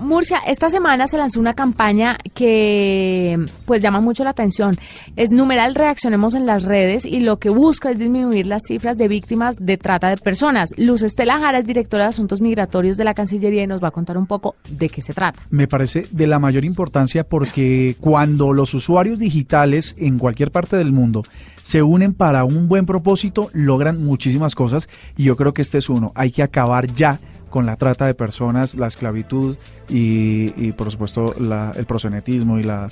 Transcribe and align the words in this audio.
Murcia, 0.00 0.38
esta 0.46 0.70
semana 0.70 1.08
se 1.08 1.18
lanzó 1.18 1.40
una 1.40 1.54
campaña 1.54 2.16
que 2.34 3.46
pues 3.64 3.82
llama 3.82 4.00
mucho 4.00 4.22
la 4.22 4.30
atención. 4.30 4.78
Es 5.16 5.30
numeral 5.30 5.74
Reaccionemos 5.74 6.34
en 6.34 6.46
las 6.46 6.62
redes 6.62 7.04
y 7.04 7.20
lo 7.20 7.38
que 7.38 7.50
busca 7.50 7.90
es 7.90 7.98
disminuir 7.98 8.46
las 8.46 8.62
cifras 8.66 8.96
de 8.96 9.08
víctimas 9.08 9.56
de 9.58 9.76
trata 9.76 10.10
de 10.10 10.16
personas. 10.16 10.70
Luz 10.76 11.02
Estela 11.02 11.38
Jara 11.38 11.58
es 11.58 11.66
directora 11.66 12.04
de 12.04 12.10
Asuntos 12.10 12.40
Migratorios 12.40 12.96
de 12.96 13.04
la 13.04 13.14
Cancillería 13.14 13.64
y 13.64 13.66
nos 13.66 13.82
va 13.82 13.88
a 13.88 13.92
contar 13.92 14.16
un 14.16 14.26
poco 14.26 14.54
de 14.70 14.88
qué 14.88 15.02
se 15.02 15.14
trata. 15.14 15.42
Me 15.50 15.66
parece 15.66 16.06
de 16.12 16.26
la 16.28 16.38
mayor 16.38 16.64
importancia 16.64 17.24
porque 17.24 17.96
cuando 18.00 18.52
los 18.52 18.74
usuarios 18.74 19.18
digitales 19.18 19.96
en 19.98 20.18
cualquier 20.18 20.52
parte 20.52 20.76
del 20.76 20.92
mundo 20.92 21.24
se 21.62 21.82
unen 21.82 22.14
para 22.14 22.44
un 22.44 22.68
buen 22.68 22.86
propósito, 22.86 23.50
logran 23.52 24.04
muchísimas 24.04 24.54
cosas 24.54 24.88
y 25.16 25.24
yo 25.24 25.36
creo 25.36 25.52
que 25.52 25.62
este 25.62 25.78
es 25.78 25.88
uno. 25.88 26.12
Hay 26.14 26.30
que 26.30 26.42
acabar 26.42 26.92
ya 26.92 27.18
con 27.48 27.66
la 27.66 27.76
trata 27.76 28.06
de 28.06 28.14
personas, 28.14 28.74
la 28.74 28.86
esclavitud 28.86 29.56
y, 29.88 30.72
por 30.72 30.90
supuesto 30.90 31.34
el 31.38 31.86
prosenetismo 31.86 32.58
y, 32.58 32.62
la 32.62 32.88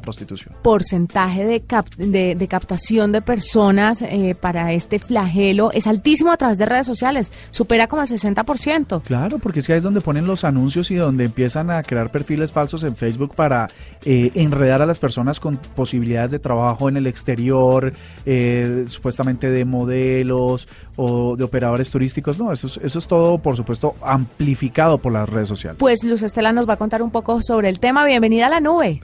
prostitución. 0.00 0.54
porcentaje 0.62 1.44
de, 1.44 2.34
de, 2.34 2.48
captación 2.48 3.12
de 3.12 3.20
personas 3.20 4.02
eh, 4.02 4.34
para 4.40 4.72
este 4.72 4.98
flagelo 4.98 5.70
es 5.72 5.86
altísimo 5.86 6.32
a 6.32 6.36
través 6.36 6.56
de 6.58 6.64
redes 6.64 6.86
sociales, 6.86 7.32
supera 7.50 7.86
como 7.86 8.02
el 8.02 8.08
60%. 8.08 9.02
Claro, 9.02 9.38
porque 9.38 9.60
es 9.60 9.66
que 9.66 9.74
ahí 9.74 9.78
es 9.78 9.82
donde 9.82 10.00
ponen 10.00 10.26
los 10.26 10.44
anuncios 10.44 10.90
y 10.90 10.94
donde 10.94 11.24
empiezan 11.24 11.70
a 11.70 11.82
crear 11.82 12.10
perfiles 12.10 12.52
falsos 12.52 12.84
en 12.84 12.96
Facebook 12.96 13.34
para 13.34 13.68
eh, 14.04 14.30
enredar 14.34 14.80
a 14.80 14.86
las 14.86 14.98
personas 14.98 15.40
con 15.40 15.56
posibilidades 15.56 16.30
de 16.30 16.38
trabajo 16.38 16.88
en 16.88 16.96
el 16.96 17.06
exterior, 17.06 17.92
eh, 18.24 18.84
supuestamente 18.88 19.50
de 19.50 19.64
modelos 19.64 20.68
o 20.96 21.36
de 21.36 21.44
operadores 21.44 21.90
turísticos. 21.90 22.38
No, 22.38 22.52
eso 22.52 22.68
eso 22.82 22.98
es 22.98 23.06
todo, 23.06 23.38
por 23.38 23.56
supuesto, 23.56 23.94
amplificado 24.02 24.98
por 24.98 25.12
las 25.12 25.28
redes 25.28 25.48
sociales. 25.48 25.78
Pues 25.78 26.04
Luz 26.04 26.22
Estela 26.22 26.52
nos 26.52 26.68
va 26.68 26.74
a 26.74 26.76
contar 26.76 27.02
un 27.02 27.10
poco 27.10 27.42
sobre 27.42 27.68
el 27.68 27.80
tema. 27.80 28.04
Bienvenida 28.04 28.46
a 28.46 28.50
la 28.50 28.60
nube. 28.60 29.00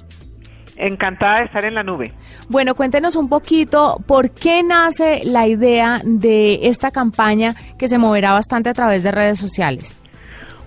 Encantada 0.77 1.39
de 1.39 1.45
estar 1.45 1.64
en 1.64 1.75
la 1.75 1.83
nube. 1.83 2.12
Bueno, 2.48 2.75
cuéntenos 2.75 3.14
un 3.17 3.28
poquito 3.28 4.03
por 4.06 4.31
qué 4.31 4.62
nace 4.62 5.23
la 5.25 5.47
idea 5.47 6.01
de 6.05 6.67
esta 6.67 6.91
campaña 6.91 7.55
que 7.78 7.89
se 7.89 7.98
moverá 7.98 8.33
bastante 8.33 8.70
a 8.70 8.75
través 8.75 9.03
de 9.03 9.12
redes 9.12 9.39
sociales. 9.39 9.97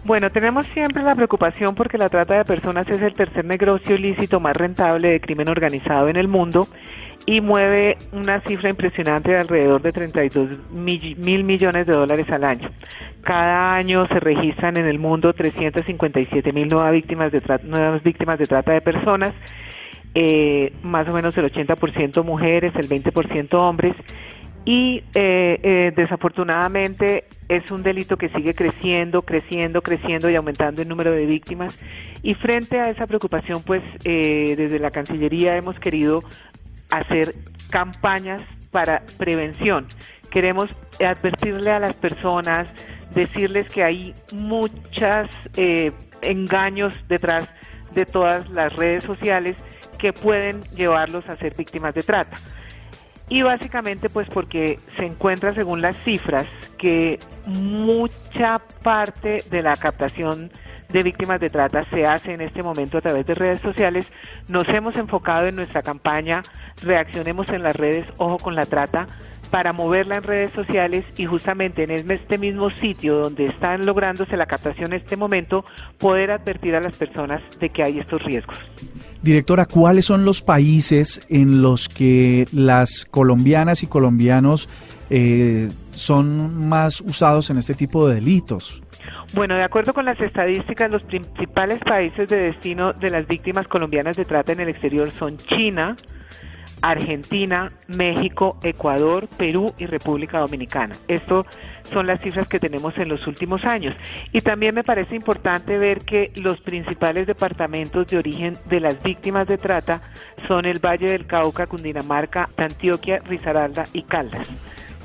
Bueno, 0.05 0.29
tenemos 0.29 0.65
siempre 0.67 1.03
la 1.03 1.15
preocupación 1.15 1.75
porque 1.75 1.97
la 1.97 2.07
trata 2.07 2.37
de 2.37 2.45
personas 2.45 2.87
es 2.87 3.01
el 3.01 3.13
tercer 3.13 3.43
negocio 3.43 3.95
ilícito 3.95 4.39
más 4.39 4.55
rentable 4.55 5.09
de 5.09 5.19
crimen 5.19 5.49
organizado 5.49 6.07
en 6.07 6.15
el 6.15 6.29
mundo 6.29 6.67
y 7.25 7.41
mueve 7.41 7.97
una 8.13 8.39
cifra 8.39 8.69
impresionante 8.69 9.31
de 9.31 9.39
alrededor 9.39 9.81
de 9.81 9.91
32 9.91 10.71
mil 10.71 11.43
millones 11.43 11.85
de 11.85 11.93
dólares 11.93 12.25
al 12.31 12.45
año. 12.45 12.69
Cada 13.27 13.75
año 13.75 14.07
se 14.07 14.21
registran 14.21 14.77
en 14.77 14.85
el 14.85 14.99
mundo 14.99 15.33
357 15.33 16.53
mil 16.53 16.69
nuevas 16.69 16.93
víctimas 16.93 17.29
de 17.29 17.41
nuevas 17.63 18.01
víctimas 18.01 18.39
de 18.39 18.45
trata 18.45 18.71
de 18.71 18.79
personas, 18.79 19.33
eh, 20.15 20.71
más 20.81 21.09
o 21.09 21.11
menos 21.11 21.37
el 21.37 21.51
80% 21.51 22.23
mujeres, 22.23 22.73
el 22.77 22.87
20% 22.87 23.53
hombres 23.55 23.95
y 24.63 25.03
eh, 25.13 25.59
eh, 25.61 25.91
desafortunadamente 25.93 27.25
es 27.49 27.69
un 27.69 27.83
delito 27.83 28.15
que 28.15 28.29
sigue 28.29 28.53
creciendo, 28.53 29.23
creciendo, 29.23 29.81
creciendo 29.81 30.29
y 30.29 30.35
aumentando 30.35 30.81
el 30.81 30.87
número 30.87 31.11
de 31.11 31.25
víctimas. 31.25 31.77
Y 32.23 32.33
frente 32.33 32.79
a 32.79 32.89
esa 32.89 33.07
preocupación, 33.07 33.61
pues 33.61 33.81
desde 34.05 34.79
la 34.79 34.89
Cancillería 34.89 35.57
hemos 35.57 35.77
querido 35.81 36.21
hacer 36.91 37.35
campañas 37.71 38.41
para 38.71 39.03
prevención. 39.17 39.85
Queremos 40.29 40.73
advertirle 40.99 41.71
a 41.71 41.79
las 41.79 41.93
personas, 41.93 42.67
decirles 43.17 43.67
que 43.69 43.83
hay 43.83 44.13
muchos 44.31 45.29
eh, 45.55 45.91
engaños 46.21 46.93
detrás 47.07 47.49
de 47.93 48.05
todas 48.05 48.47
las 48.49 48.73
redes 48.75 49.03
sociales 49.03 49.55
que 49.97 50.13
pueden 50.13 50.61
llevarlos 50.75 51.27
a 51.27 51.35
ser 51.35 51.55
víctimas 51.55 51.95
de 51.95 52.03
trata. 52.03 52.37
Y 53.29 53.41
básicamente 53.41 54.09
pues 54.09 54.29
porque 54.29 54.79
se 54.95 55.05
encuentra 55.05 55.53
según 55.53 55.81
las 55.81 55.97
cifras 56.03 56.45
que 56.77 57.19
mucha 57.45 58.59
parte 58.83 59.43
de 59.49 59.61
la 59.61 59.75
captación 59.75 60.51
de 60.89 61.03
víctimas 61.03 61.41
de 61.41 61.49
trata 61.49 61.83
se 61.89 62.05
hace 62.05 62.33
en 62.33 62.39
este 62.39 62.63
momento 62.63 62.99
a 62.99 63.01
través 63.01 63.25
de 63.25 63.35
redes 63.35 63.59
sociales. 63.59 64.09
Nos 64.47 64.69
hemos 64.69 64.95
enfocado 64.95 65.47
en 65.47 65.55
nuestra 65.55 65.81
campaña 65.81 66.43
Reaccionemos 66.83 67.49
en 67.49 67.63
las 67.63 67.75
redes, 67.75 68.05
ojo 68.17 68.37
con 68.37 68.55
la 68.55 68.65
trata, 68.65 69.07
para 69.49 69.73
moverla 69.73 70.17
en 70.17 70.23
redes 70.23 70.51
sociales 70.53 71.05
y 71.17 71.25
justamente 71.25 71.83
en 71.83 72.11
este 72.11 72.37
mismo 72.37 72.69
sitio 72.71 73.17
donde 73.17 73.45
están 73.45 73.85
lográndose 73.85 74.37
la 74.37 74.45
captación 74.45 74.93
en 74.93 74.99
este 74.99 75.17
momento, 75.17 75.65
poder 75.97 76.31
advertir 76.31 76.75
a 76.75 76.81
las 76.81 76.95
personas 76.95 77.41
de 77.59 77.69
que 77.69 77.83
hay 77.83 77.99
estos 77.99 78.23
riesgos. 78.23 78.57
Directora, 79.21 79.65
¿cuáles 79.65 80.05
son 80.05 80.25
los 80.25 80.41
países 80.41 81.21
en 81.29 81.61
los 81.61 81.89
que 81.89 82.47
las 82.51 83.05
colombianas 83.05 83.83
y 83.83 83.87
colombianos 83.87 84.69
eh, 85.09 85.69
son 85.91 86.67
más 86.67 87.01
usados 87.01 87.49
en 87.49 87.57
este 87.57 87.73
tipo 87.73 88.07
de 88.07 88.15
delitos? 88.15 88.81
Bueno, 89.33 89.55
de 89.55 89.63
acuerdo 89.63 89.93
con 89.93 90.05
las 90.05 90.19
estadísticas, 90.19 90.89
los 90.89 91.03
principales 91.03 91.79
países 91.79 92.29
de 92.29 92.37
destino 92.37 92.93
de 92.93 93.09
las 93.09 93.27
víctimas 93.27 93.67
colombianas 93.67 94.15
de 94.15 94.25
trata 94.25 94.53
en 94.53 94.61
el 94.61 94.69
exterior 94.69 95.11
son 95.11 95.37
China, 95.37 95.97
Argentina, 96.81 97.69
México, 97.87 98.57
Ecuador, 98.63 99.27
Perú 99.37 99.73
y 99.77 99.85
República 99.85 100.39
Dominicana. 100.39 100.95
Esto 101.07 101.45
son 101.91 102.07
las 102.07 102.21
cifras 102.21 102.47
que 102.47 102.59
tenemos 102.59 102.97
en 102.97 103.09
los 103.09 103.27
últimos 103.27 103.63
años. 103.65 103.95
Y 104.31 104.41
también 104.41 104.75
me 104.75 104.83
parece 104.83 105.15
importante 105.15 105.77
ver 105.77 106.01
que 106.01 106.31
los 106.35 106.59
principales 106.61 107.27
departamentos 107.27 108.07
de 108.07 108.17
origen 108.17 108.57
de 108.65 108.79
las 108.79 109.01
víctimas 109.01 109.47
de 109.47 109.57
trata 109.57 110.01
son 110.47 110.65
el 110.65 110.79
Valle 110.79 111.11
del 111.11 111.25
Cauca, 111.25 111.67
Cundinamarca, 111.67 112.49
Antioquia, 112.57 113.21
Risaralda 113.25 113.85
y 113.93 114.03
Caldas. 114.03 114.47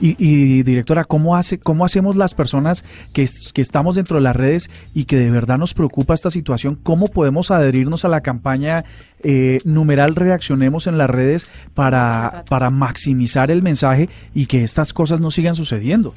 Y, 0.05 0.65
directora, 0.65 1.05
¿cómo, 1.05 1.37
hace, 1.37 1.61
¿cómo 1.61 1.85
hacemos 1.85 2.17
las 2.17 2.35
personas 2.35 2.85
que, 3.15 3.25
que, 3.55 3.63
estamos 3.63 3.95
dentro 3.95 4.17
de 4.17 4.23
las 4.25 4.35
redes 4.35 4.69
y 4.95 5.05
que 5.05 5.15
de 5.15 5.31
verdad 5.31 5.59
nos 5.59 5.75
preocupa 5.75 6.13
esta 6.13 6.29
situación? 6.29 6.75
¿Cómo 6.75 7.07
podemos 7.07 7.53
adherirnos 7.53 8.05
a 8.05 8.09
la 8.09 8.21
campaña 8.21 8.85
eh, 9.23 9.61
numeral 9.65 10.17
Reaccionemos 10.17 10.89
en 10.89 10.99
las 10.99 11.09
redes 11.09 11.47
para, 11.75 12.45
para 12.49 12.71
maximizar 12.71 13.53
el 13.53 13.63
mensaje 13.63 14.09
y 14.35 14.47
que 14.47 14.65
estas 14.65 14.93
cosas 14.93 15.21
no 15.21 15.31
sigan 15.31 15.55
sucediendo? 15.55 16.15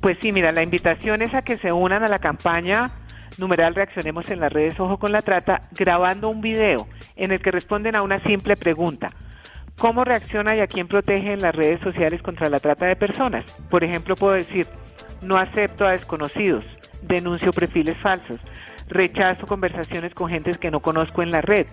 Pues 0.00 0.16
sí, 0.22 0.30
mira, 0.30 0.52
la 0.52 0.62
invitación 0.62 1.20
es 1.20 1.34
a 1.34 1.42
que 1.42 1.58
se 1.58 1.72
unan 1.72 2.04
a 2.04 2.08
la 2.08 2.20
campaña 2.20 2.92
numeral 3.38 3.74
Reaccionemos 3.74 4.30
en 4.30 4.38
las 4.38 4.52
redes 4.52 4.78
Ojo 4.78 4.98
con 4.98 5.10
la 5.10 5.22
Trata, 5.22 5.62
grabando 5.72 6.28
un 6.28 6.40
video 6.40 6.86
en 7.16 7.32
el 7.32 7.40
que 7.40 7.50
responden 7.50 7.96
a 7.96 8.02
una 8.02 8.22
simple 8.22 8.56
pregunta. 8.56 9.08
¿Cómo 9.78 10.04
reacciona 10.04 10.56
y 10.56 10.60
a 10.60 10.66
quién 10.66 10.88
protege 10.88 11.34
en 11.34 11.42
las 11.42 11.54
redes 11.54 11.80
sociales 11.80 12.22
contra 12.22 12.48
la 12.48 12.60
trata 12.60 12.86
de 12.86 12.96
personas? 12.96 13.44
Por 13.68 13.84
ejemplo, 13.84 14.16
puedo 14.16 14.32
decir, 14.32 14.66
no 15.20 15.36
acepto 15.36 15.86
a 15.86 15.92
desconocidos, 15.92 16.64
denuncio 17.02 17.52
perfiles 17.52 18.00
falsos, 18.00 18.40
rechazo 18.88 19.46
conversaciones 19.46 20.14
con 20.14 20.30
gentes 20.30 20.56
que 20.56 20.70
no 20.70 20.80
conozco 20.80 21.22
en 21.22 21.30
la 21.30 21.42
red, 21.42 21.66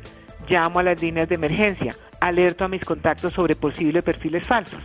llamo 0.50 0.80
a 0.80 0.84
las 0.84 1.02
líneas 1.02 1.30
de 1.30 1.36
emergencia, 1.36 1.96
alerto 2.20 2.66
a 2.66 2.68
mis 2.68 2.84
contactos 2.84 3.32
sobre 3.32 3.56
posibles 3.56 4.04
perfiles 4.04 4.46
falsos. 4.46 4.82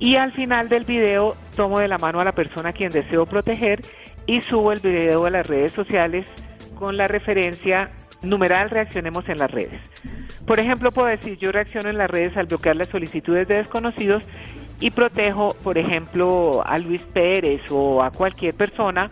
Y 0.00 0.16
al 0.16 0.32
final 0.32 0.68
del 0.68 0.84
video 0.84 1.36
tomo 1.54 1.78
de 1.78 1.88
la 1.88 1.98
mano 1.98 2.20
a 2.20 2.24
la 2.24 2.32
persona 2.32 2.70
a 2.70 2.72
quien 2.72 2.90
deseo 2.90 3.24
proteger 3.24 3.82
y 4.26 4.40
subo 4.42 4.72
el 4.72 4.80
video 4.80 5.26
a 5.26 5.30
las 5.30 5.46
redes 5.46 5.72
sociales 5.72 6.26
con 6.74 6.96
la 6.96 7.06
referencia 7.06 7.90
numeral 8.22 8.68
reaccionemos 8.68 9.28
en 9.28 9.38
las 9.38 9.50
redes. 9.50 9.80
Por 10.48 10.60
ejemplo, 10.60 10.90
puedo 10.92 11.08
decir, 11.08 11.36
yo 11.38 11.52
reacciono 11.52 11.90
en 11.90 11.98
las 11.98 12.10
redes 12.10 12.34
al 12.38 12.46
bloquear 12.46 12.74
las 12.74 12.88
solicitudes 12.88 13.46
de 13.46 13.56
desconocidos 13.56 14.24
y 14.80 14.90
protejo, 14.90 15.54
por 15.62 15.76
ejemplo, 15.76 16.62
a 16.64 16.78
Luis 16.78 17.02
Pérez 17.02 17.60
o 17.70 18.02
a 18.02 18.10
cualquier 18.10 18.54
persona 18.54 19.10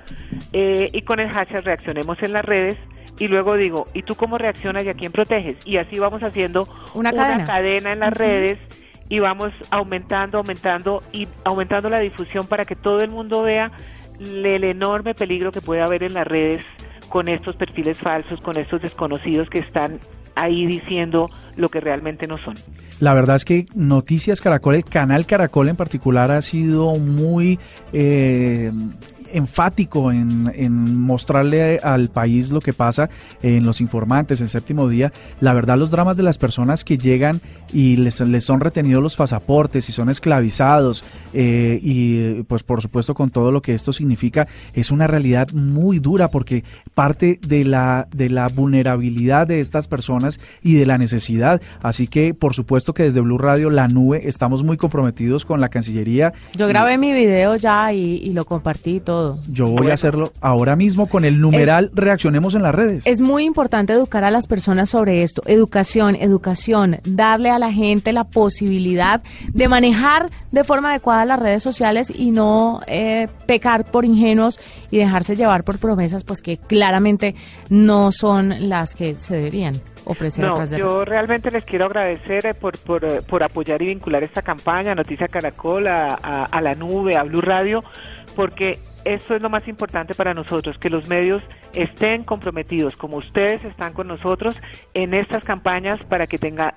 eh, 0.54 0.88
y 0.94 1.02
con 1.02 1.20
el 1.20 1.28
hashtag 1.28 1.62
reaccionemos 1.62 2.22
en 2.22 2.32
las 2.32 2.42
redes 2.42 2.78
y 3.18 3.28
luego 3.28 3.56
digo, 3.56 3.84
¿y 3.92 4.02
tú 4.02 4.14
cómo 4.14 4.38
reaccionas 4.38 4.86
y 4.86 4.88
a 4.88 4.94
quién 4.94 5.12
proteges? 5.12 5.58
Y 5.66 5.76
así 5.76 5.98
vamos 5.98 6.22
haciendo 6.22 6.66
una, 6.94 7.12
cadena. 7.12 7.92
en 7.92 8.00
las 8.00 8.14
redes 8.14 8.58
y 9.10 9.18
vamos 9.18 9.52
aumentando, 9.70 10.38
aumentando 10.38 11.02
y 11.12 11.28
aumentando 11.44 11.90
la 11.90 11.98
difusión 11.98 12.46
para 12.46 12.64
que 12.64 12.76
todo 12.76 13.02
el 13.02 13.10
mundo 13.10 13.42
vea 13.42 13.70
el 14.18 14.64
enorme 14.64 15.14
peligro 15.14 15.52
que 15.52 15.60
puede 15.60 15.82
haber 15.82 16.02
en 16.02 16.14
las 16.14 16.26
redes 16.26 16.64
con 17.10 17.28
estos 17.28 17.56
perfiles 17.56 17.98
falsos, 17.98 18.40
con 18.40 18.56
estos 18.56 18.80
desconocidos 18.80 19.50
que 19.50 19.58
están 19.58 20.00
ahí 20.36 20.66
diciendo 20.66 21.28
lo 21.56 21.68
que 21.68 21.80
realmente 21.80 22.26
no 22.26 22.38
son. 22.38 22.54
La 23.00 23.12
verdad 23.12 23.36
es 23.36 23.44
que 23.44 23.66
Noticias 23.74 24.40
Caracol, 24.40 24.76
el 24.76 24.84
canal 24.84 25.26
Caracol 25.26 25.68
en 25.68 25.76
particular, 25.76 26.30
ha 26.30 26.40
sido 26.40 26.94
muy 26.96 27.58
eh, 27.92 28.70
enfático 29.32 30.12
en, 30.12 30.52
en, 30.54 31.00
mostrarle 31.00 31.78
al 31.78 32.08
país 32.08 32.50
lo 32.50 32.60
que 32.60 32.72
pasa 32.72 33.08
en 33.42 33.64
los 33.64 33.80
informantes, 33.80 34.40
en 34.40 34.48
séptimo 34.48 34.88
día. 34.88 35.12
La 35.40 35.54
verdad, 35.54 35.76
los 35.78 35.90
dramas 35.90 36.16
de 36.16 36.22
las 36.22 36.38
personas 36.38 36.84
que 36.84 36.98
llegan 36.98 37.40
y 37.72 37.96
les, 37.96 38.20
les 38.20 38.44
son 38.44 38.60
retenidos 38.60 39.02
los 39.02 39.16
pasaportes 39.16 39.88
y 39.88 39.92
son 39.92 40.08
esclavizados 40.08 41.04
eh, 41.34 41.78
y 41.82 42.42
pues 42.44 42.62
por 42.62 42.80
supuesto 42.82 43.14
con 43.14 43.30
todo 43.30 43.52
lo 43.52 43.62
que 43.62 43.74
esto 43.74 43.92
significa, 43.92 44.46
es 44.74 44.90
una 44.90 45.06
realidad 45.06 45.48
muy 45.52 45.98
dura 45.98 46.28
porque 46.28 46.64
parte 46.94 47.38
de 47.46 47.64
la, 47.64 48.08
de 48.14 48.28
la 48.28 48.48
vulnerabilidad 48.48 49.46
de 49.46 49.60
estas 49.60 49.88
personas 49.88 50.40
y 50.62 50.74
de 50.74 50.86
la 50.86 50.98
necesidad. 50.98 51.60
Así 51.82 52.06
que 52.06 52.34
por 52.34 52.54
supuesto 52.54 52.94
que 52.94 53.04
desde 53.04 53.20
Blue 53.20 53.38
Radio, 53.38 53.70
la 53.70 53.88
nube, 53.88 54.28
estamos 54.28 54.62
muy 54.62 54.76
comprometidos 54.76 55.44
con 55.44 55.60
la 55.60 55.68
Cancillería. 55.68 56.32
Yo 56.56 56.68
grabé 56.68 56.98
mi 56.98 57.12
video 57.12 57.56
ya 57.56 57.92
y, 57.92 58.16
y 58.16 58.32
lo 58.32 58.44
compartí 58.44 59.00
todo. 59.00 59.15
Yo 59.48 59.68
voy 59.68 59.90
a 59.90 59.94
hacerlo 59.94 60.32
ahora 60.40 60.76
mismo 60.76 61.08
con 61.08 61.24
el 61.24 61.40
numeral 61.40 61.90
Reaccionemos 61.94 62.54
en 62.54 62.62
las 62.62 62.74
redes. 62.74 63.06
Es 63.06 63.20
muy 63.20 63.44
importante 63.44 63.92
educar 63.92 64.24
a 64.24 64.30
las 64.30 64.46
personas 64.46 64.90
sobre 64.90 65.22
esto. 65.22 65.42
Educación, 65.46 66.16
educación, 66.16 66.98
darle 67.04 67.50
a 67.50 67.58
la 67.58 67.72
gente 67.72 68.12
la 68.12 68.24
posibilidad 68.24 69.22
de 69.52 69.68
manejar 69.68 70.30
de 70.52 70.64
forma 70.64 70.90
adecuada 70.90 71.24
las 71.24 71.38
redes 71.38 71.62
sociales 71.62 72.12
y 72.14 72.30
no 72.30 72.80
eh, 72.86 73.28
pecar 73.46 73.84
por 73.84 74.04
ingenuos 74.04 74.58
y 74.90 74.98
dejarse 74.98 75.36
llevar 75.36 75.64
por 75.64 75.78
promesas 75.78 76.24
pues 76.24 76.40
que 76.40 76.56
claramente 76.56 77.34
no 77.68 78.12
son 78.12 78.68
las 78.68 78.94
que 78.94 79.18
se 79.18 79.36
deberían 79.36 79.80
ofrecer 80.04 80.44
no, 80.44 80.64
de 80.64 80.78
yo 80.78 81.04
realmente 81.04 81.50
les 81.50 81.64
quiero 81.64 81.86
agradecer 81.86 82.46
eh, 82.46 82.54
por, 82.54 82.78
por, 82.78 83.04
eh, 83.04 83.20
por, 83.28 83.42
apoyar 83.42 83.82
y 83.82 83.86
vincular 83.86 84.22
esta 84.22 84.42
campaña, 84.42 84.94
Noticia 84.94 85.26
Caracol, 85.26 85.88
a, 85.88 86.14
a, 86.14 86.44
a 86.44 86.60
la 86.60 86.74
nube, 86.74 87.16
a 87.16 87.24
Blue 87.24 87.40
Radio, 87.40 87.80
porque 88.36 88.78
esto 89.04 89.34
es 89.34 89.42
lo 89.42 89.48
más 89.48 89.66
importante 89.66 90.14
para 90.14 90.34
nosotros, 90.34 90.78
que 90.78 90.90
los 90.90 91.08
medios 91.08 91.42
estén 91.72 92.22
comprometidos, 92.22 92.94
como 92.94 93.16
ustedes 93.16 93.64
están 93.64 93.94
con 93.94 94.06
nosotros, 94.06 94.60
en 94.94 95.14
estas 95.14 95.42
campañas 95.42 95.98
para 96.04 96.26
que 96.26 96.38
tenga 96.38 96.74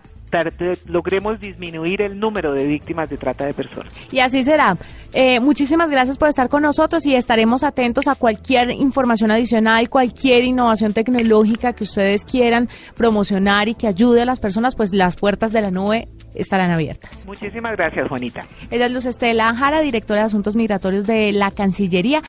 logremos 0.85 1.39
disminuir 1.39 2.01
el 2.01 2.19
número 2.19 2.53
de 2.53 2.67
víctimas 2.67 3.09
de 3.09 3.17
trata 3.17 3.45
de 3.45 3.53
personas. 3.53 3.93
Y 4.11 4.19
así 4.19 4.43
será. 4.43 4.77
Eh, 5.13 5.39
muchísimas 5.39 5.89
gracias 5.89 6.17
por 6.17 6.29
estar 6.29 6.49
con 6.49 6.61
nosotros 6.63 7.05
y 7.05 7.15
estaremos 7.15 7.63
atentos 7.63 8.07
a 8.07 8.15
cualquier 8.15 8.69
información 8.71 9.31
adicional, 9.31 9.89
cualquier 9.89 10.43
innovación 10.43 10.93
tecnológica 10.93 11.73
que 11.73 11.83
ustedes 11.83 12.23
quieran 12.23 12.69
promocionar 12.95 13.67
y 13.67 13.75
que 13.75 13.87
ayude 13.87 14.21
a 14.21 14.25
las 14.25 14.39
personas, 14.39 14.75
pues 14.75 14.93
las 14.93 15.15
puertas 15.15 15.51
de 15.51 15.61
la 15.61 15.71
nube 15.71 16.07
estarán 16.35 16.71
abiertas. 16.71 17.25
Muchísimas 17.25 17.75
gracias, 17.75 18.07
Juanita. 18.07 18.41
Ella 18.69 18.85
es 18.85 18.91
Luz 18.91 19.05
Estela 19.05 19.53
Jara, 19.55 19.81
directora 19.81 20.21
de 20.21 20.27
Asuntos 20.27 20.55
Migratorios 20.55 21.05
de 21.05 21.31
la 21.31 21.51
Cancillería. 21.51 22.21